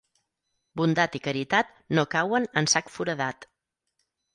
[0.81, 3.51] Bondat i caritat no cauen en sac foradat.